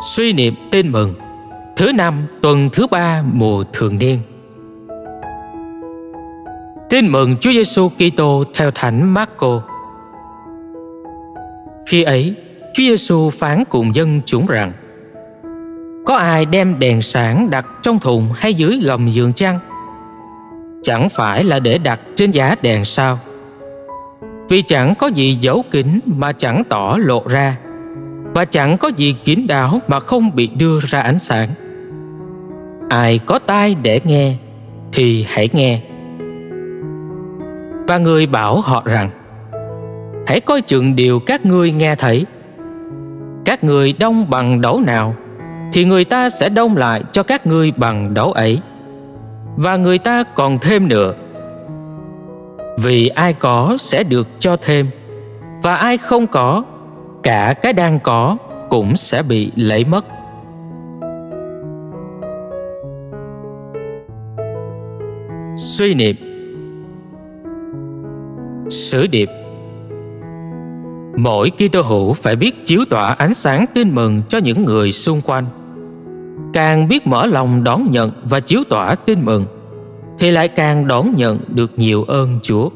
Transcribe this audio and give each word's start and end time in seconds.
Suy 0.00 0.32
niệm 0.32 0.54
tin 0.70 0.92
mừng 0.92 1.14
Thứ 1.76 1.92
năm 1.92 2.26
tuần 2.42 2.68
thứ 2.72 2.86
ba 2.86 3.22
mùa 3.32 3.64
thường 3.72 3.98
niên 3.98 4.18
Tin 6.90 7.06
mừng 7.08 7.36
Chúa 7.40 7.50
Giêsu 7.52 7.88
Kitô 7.88 8.44
theo 8.54 8.70
Thánh 8.70 9.14
Marco. 9.14 9.62
Khi 11.86 12.02
ấy, 12.02 12.34
Chúa 12.74 12.82
Giêsu 12.82 13.30
phán 13.30 13.64
cùng 13.64 13.94
dân 13.94 14.20
chúng 14.26 14.46
rằng: 14.46 14.72
Có 16.06 16.16
ai 16.16 16.46
đem 16.46 16.78
đèn 16.78 17.02
sáng 17.02 17.50
đặt 17.50 17.66
trong 17.82 17.98
thùng 17.98 18.28
hay 18.34 18.54
dưới 18.54 18.80
gầm 18.84 19.08
giường 19.08 19.32
chăng? 19.32 19.58
Chẳng 20.82 21.08
phải 21.08 21.44
là 21.44 21.58
để 21.58 21.78
đặt 21.78 22.00
trên 22.14 22.30
giá 22.30 22.54
đèn 22.62 22.84
sao? 22.84 23.18
Vì 24.48 24.62
chẳng 24.62 24.94
có 24.94 25.06
gì 25.06 25.38
giấu 25.40 25.64
kín 25.70 26.00
mà 26.06 26.32
chẳng 26.32 26.62
tỏ 26.68 26.96
lộ 27.00 27.22
ra 27.28 27.56
và 28.36 28.44
chẳng 28.44 28.78
có 28.78 28.88
gì 28.88 29.16
kín 29.24 29.46
đáo 29.46 29.80
mà 29.88 30.00
không 30.00 30.34
bị 30.34 30.46
đưa 30.46 30.80
ra 30.80 31.00
ánh 31.00 31.18
sáng. 31.18 31.48
Ai 32.88 33.18
có 33.18 33.38
tai 33.38 33.74
để 33.74 34.00
nghe, 34.04 34.34
thì 34.92 35.26
hãy 35.28 35.48
nghe. 35.52 35.80
Và 37.88 37.98
người 37.98 38.26
bảo 38.26 38.60
họ 38.60 38.82
rằng, 38.84 39.10
hãy 40.26 40.40
coi 40.40 40.60
chừng 40.60 40.96
điều 40.96 41.20
các 41.20 41.46
ngươi 41.46 41.72
nghe 41.72 41.94
thấy. 41.94 42.26
Các 43.44 43.64
người 43.64 43.94
đông 43.98 44.30
bằng 44.30 44.60
đấu 44.60 44.80
nào, 44.80 45.14
thì 45.72 45.84
người 45.84 46.04
ta 46.04 46.30
sẽ 46.30 46.48
đông 46.48 46.76
lại 46.76 47.02
cho 47.12 47.22
các 47.22 47.46
ngươi 47.46 47.72
bằng 47.76 48.14
đấu 48.14 48.32
ấy. 48.32 48.60
Và 49.56 49.76
người 49.76 49.98
ta 49.98 50.22
còn 50.22 50.58
thêm 50.58 50.88
nữa, 50.88 51.14
vì 52.78 53.08
ai 53.08 53.32
có 53.32 53.76
sẽ 53.78 54.02
được 54.02 54.28
cho 54.38 54.56
thêm, 54.56 54.86
và 55.62 55.76
ai 55.76 55.96
không 55.96 56.26
có 56.26 56.64
cả 57.26 57.54
cái 57.62 57.72
đang 57.72 57.98
có 57.98 58.36
cũng 58.70 58.96
sẽ 58.96 59.22
bị 59.22 59.52
lấy 59.56 59.84
mất 59.84 60.04
suy 65.56 65.94
niệm 65.94 66.16
Sử 68.70 69.06
điệp 69.06 69.28
Mỗi 71.16 71.50
Kitô 71.50 71.82
hữu 71.82 72.12
phải 72.12 72.36
biết 72.36 72.66
chiếu 72.66 72.80
tỏa 72.90 73.12
ánh 73.12 73.34
sáng 73.34 73.64
tin 73.74 73.94
mừng 73.94 74.22
cho 74.28 74.38
những 74.38 74.64
người 74.64 74.92
xung 74.92 75.20
quanh. 75.20 75.46
Càng 76.52 76.88
biết 76.88 77.06
mở 77.06 77.26
lòng 77.26 77.64
đón 77.64 77.90
nhận 77.90 78.10
và 78.24 78.40
chiếu 78.40 78.60
tỏa 78.68 78.94
tin 78.94 79.24
mừng, 79.24 79.44
thì 80.18 80.30
lại 80.30 80.48
càng 80.48 80.86
đón 80.86 81.14
nhận 81.16 81.38
được 81.48 81.78
nhiều 81.78 82.04
ơn 82.04 82.38
Chúa. 82.42 82.70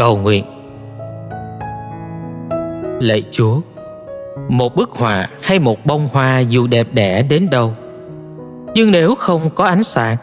Cầu 0.00 0.16
nguyện. 0.16 0.44
Lạy 3.00 3.24
Chúa, 3.30 3.60
một 4.48 4.76
bức 4.76 4.90
họa 4.90 5.28
hay 5.42 5.58
một 5.58 5.86
bông 5.86 6.08
hoa 6.12 6.38
dù 6.38 6.66
đẹp 6.66 6.88
đẽ 6.92 7.22
đến 7.22 7.50
đâu, 7.50 7.74
nhưng 8.74 8.90
nếu 8.90 9.14
không 9.14 9.50
có 9.54 9.64
ánh 9.64 9.82
sáng 9.82 10.16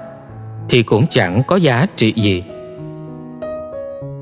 thì 0.69 0.83
cũng 0.83 1.07
chẳng 1.07 1.41
có 1.47 1.55
giá 1.55 1.85
trị 1.95 2.13
gì. 2.15 2.43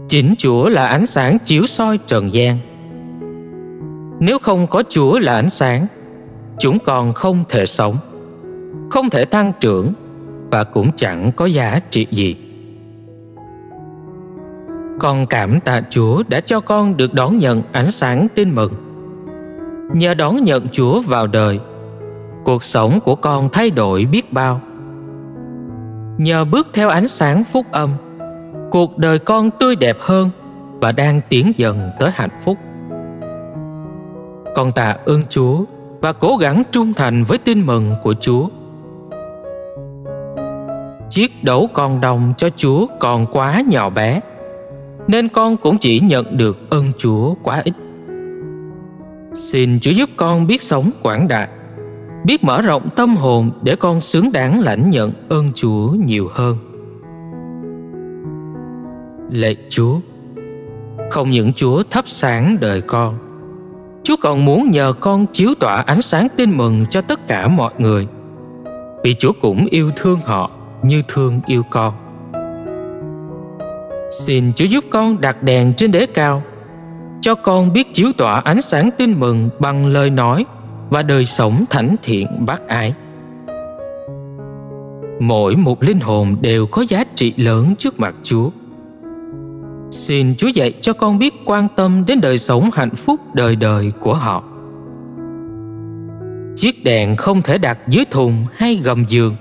Chính 0.08 0.36
chúa 0.38 0.70
là 0.70 0.88
ánh 0.88 1.06
sáng 1.06 1.38
chiếu 1.46 1.66
soi 1.66 2.00
trần 2.06 2.34
gian. 2.34 2.58
Nếu 4.20 4.40
không 4.40 4.68
có 4.68 4.84
chúa 4.90 5.20
là 5.20 5.36
ánh 5.36 5.50
sáng 5.50 5.88
chúng 6.60 6.80
còn 6.80 7.14
không 7.14 7.44
thể 7.50 7.66
sống 7.66 7.98
không 8.90 9.10
thể 9.10 9.26
tăng 9.26 9.52
trưởng 9.60 9.94
và 10.52 10.64
cũng 10.64 10.92
chẳng 10.96 11.32
có 11.36 11.46
giá 11.46 11.80
trị 11.90 12.08
gì 12.12 12.45
con 15.00 15.26
cảm 15.26 15.60
tạ 15.60 15.82
chúa 15.90 16.24
đã 16.28 16.40
cho 16.40 16.60
con 16.60 16.98
được 16.98 17.14
đón 17.14 17.38
nhận 17.38 17.62
ánh 17.72 17.92
sáng 17.92 18.28
tin 18.36 18.56
mừng. 18.56 18.74
Nhờ 19.94 20.14
đón 20.14 20.44
nhận 20.44 20.68
chúa 20.72 21.02
vào 21.02 21.28
đời, 21.28 21.60
cuộc 22.46 22.64
sống 22.64 23.00
của 23.04 23.16
con 23.16 23.50
thay 23.50 23.70
đổi 23.70 24.06
biết 24.06 24.34
bao. 24.34 24.62
Nhờ 26.18 26.46
bước 26.46 26.68
theo 26.74 26.90
ánh 26.90 27.08
sáng 27.08 27.44
phúc 27.44 27.66
âm, 27.72 27.90
cuộc 28.72 28.98
đời 28.98 29.20
con 29.20 29.52
tươi 29.52 29.76
đẹp 29.76 29.98
hơn 30.00 30.30
và 30.82 30.92
đang 30.92 31.22
tiến 31.30 31.52
dần 31.58 31.92
tới 32.00 32.12
hạnh 32.14 32.38
phúc. 32.44 32.58
Con 34.56 34.72
tạ 34.72 34.98
ơn 35.06 35.22
chúa 35.30 35.64
và 36.02 36.14
cố 36.14 36.38
gắng 36.38 36.64
trung 36.72 36.94
thành 36.94 37.24
với 37.24 37.38
tin 37.38 37.66
mừng 37.66 37.96
của 38.04 38.14
chúa. 38.14 38.48
Chiếc 41.10 41.44
đấu 41.44 41.70
con 41.74 42.02
đồng 42.02 42.34
cho 42.38 42.50
chúa 42.56 42.88
còn 43.00 43.26
quá 43.26 43.64
nhỏ 43.68 43.90
bé 43.90 44.20
nên 45.08 45.28
con 45.28 45.58
cũng 45.58 45.78
chỉ 45.78 46.00
nhận 46.00 46.38
được 46.38 46.70
ơn 46.70 46.86
chúa 46.98 47.34
quá 47.44 47.62
ít 47.64 47.74
xin 49.34 49.80
chúa 49.80 49.92
giúp 49.92 50.10
con 50.16 50.48
biết 50.48 50.62
sống 50.62 50.92
quảng 51.02 51.28
đại 51.28 51.48
biết 52.26 52.44
mở 52.44 52.62
rộng 52.62 52.90
tâm 52.96 53.16
hồn 53.16 53.52
để 53.62 53.76
con 53.76 54.02
xứng 54.02 54.32
đáng 54.32 54.60
lãnh 54.60 54.90
nhận 54.90 55.14
ơn 55.30 55.52
Chúa 55.56 55.90
nhiều 55.90 56.30
hơn. 56.34 56.58
Lạy 59.32 59.58
Chúa, 59.70 60.00
không 61.12 61.32
những 61.32 61.54
Chúa 61.54 61.84
thắp 61.90 62.08
sáng 62.08 62.58
đời 62.62 62.82
con, 62.82 63.18
Chúa 64.04 64.16
còn 64.22 64.46
muốn 64.46 64.72
nhờ 64.72 64.94
con 65.00 65.26
chiếu 65.26 65.50
tỏa 65.60 65.76
ánh 65.76 66.02
sáng 66.02 66.28
tin 66.38 66.58
mừng 66.58 66.86
cho 66.90 67.02
tất 67.02 67.28
cả 67.28 67.48
mọi 67.48 67.74
người. 67.78 68.08
Vì 69.04 69.14
Chúa 69.14 69.32
cũng 69.42 69.66
yêu 69.66 69.92
thương 69.96 70.20
họ 70.26 70.52
như 70.84 71.02
thương 71.08 71.40
yêu 71.48 71.64
con. 71.70 71.94
Xin 74.20 74.54
Chúa 74.56 74.66
giúp 74.66 74.86
con 74.90 75.22
đặt 75.22 75.44
đèn 75.44 75.74
trên 75.74 75.92
đế 75.92 76.06
cao, 76.06 76.44
cho 77.22 77.36
con 77.36 77.74
biết 77.74 77.94
chiếu 77.94 78.12
tỏa 78.18 78.40
ánh 78.40 78.62
sáng 78.62 78.90
tin 78.98 79.20
mừng 79.20 79.50
bằng 79.60 79.86
lời 79.86 80.10
nói 80.10 80.46
và 80.90 81.04
đời 81.04 81.26
sống 81.26 81.66
thánh 81.70 81.96
thiện 82.04 82.28
bác 82.46 82.68
ái. 82.68 82.94
Mỗi 85.20 85.56
một 85.56 85.84
linh 85.84 86.00
hồn 86.00 86.36
đều 86.42 86.66
có 86.66 86.86
giá 86.90 87.04
trị 87.16 87.34
lớn 87.38 87.76
trước 87.76 88.00
mặt 88.00 88.16
chúa. 88.24 88.50
Xin 89.92 90.36
chúa 90.36 90.48
dạy 90.48 90.74
cho 90.82 90.94
con 90.94 91.20
biết 91.20 91.34
quan 91.46 91.68
tâm 91.76 92.04
đến 92.08 92.22
đời 92.22 92.38
sống 92.38 92.70
hạnh 92.74 92.96
phúc 92.96 93.20
đời 93.34 93.56
đời 93.56 93.92
của 94.00 94.14
họ. 94.14 94.44
Chiếc 96.56 96.84
đèn 96.84 97.16
không 97.16 97.42
thể 97.42 97.58
đặt 97.58 97.80
dưới 97.88 98.06
thùng 98.12 98.46
hay 98.54 98.76
gầm 98.76 99.06
giường 99.08 99.36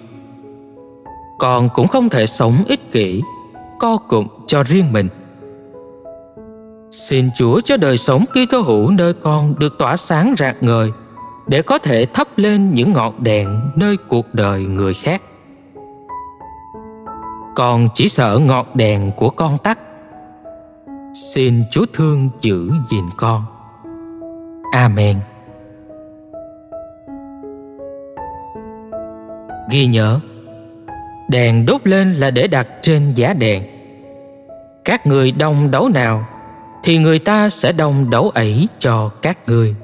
con 1.38 1.68
cũng 1.74 1.88
không 1.88 2.08
thể 2.08 2.26
sống 2.26 2.64
ích 2.66 2.92
kỷ 2.92 3.22
co 3.78 3.96
cụm 3.96 4.26
cho 4.54 4.62
riêng 4.62 4.92
mình. 4.92 5.08
Xin 6.90 7.30
chúa 7.36 7.60
cho 7.64 7.76
đời 7.76 7.98
sống 7.98 8.24
ký 8.34 8.46
Kitô 8.46 8.60
hữu 8.60 8.90
nơi 8.90 9.14
con 9.14 9.54
được 9.58 9.78
tỏa 9.78 9.96
sáng 9.96 10.34
rạng 10.38 10.56
ngời 10.60 10.90
để 11.46 11.62
có 11.62 11.78
thể 11.78 12.06
thắp 12.06 12.28
lên 12.36 12.74
những 12.74 12.92
ngọn 12.92 13.24
đèn 13.24 13.60
nơi 13.76 13.96
cuộc 14.08 14.34
đời 14.34 14.62
người 14.62 14.94
khác. 14.94 15.22
Con 17.56 17.88
chỉ 17.94 18.08
sợ 18.08 18.38
ngọn 18.46 18.66
đèn 18.74 19.10
của 19.16 19.30
con 19.30 19.58
tắt. 19.58 19.78
Xin 21.32 21.64
chúa 21.70 21.86
thương 21.92 22.28
giữ 22.40 22.70
gìn 22.90 23.04
con. 23.16 23.44
Amen. 24.72 25.16
Ghi 29.70 29.86
nhớ, 29.86 30.20
đèn 31.28 31.66
đốt 31.66 31.86
lên 31.86 32.12
là 32.12 32.30
để 32.30 32.46
đặt 32.46 32.68
trên 32.82 33.12
giá 33.14 33.34
đèn 33.34 33.73
các 34.84 35.06
người 35.06 35.32
đông 35.32 35.70
đấu 35.70 35.88
nào, 35.88 36.26
thì 36.82 36.98
người 36.98 37.18
ta 37.18 37.48
sẽ 37.48 37.72
đông 37.72 38.10
đấu 38.10 38.30
ấy 38.30 38.68
cho 38.78 39.08
các 39.08 39.38
người. 39.48 39.74